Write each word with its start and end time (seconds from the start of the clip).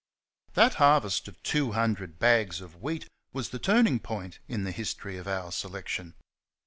That 0.55 0.73
harvest 0.81 1.27
of 1.27 1.39
two 1.43 1.73
hundred 1.73 2.17
bags 2.17 2.59
of 2.59 2.81
wheat 2.81 3.07
was 3.33 3.49
the 3.49 3.59
turning 3.59 3.99
point 3.99 4.39
in 4.47 4.63
the 4.63 4.71
history 4.71 5.19
of 5.19 5.27
our 5.27 5.51
selection. 5.51 6.15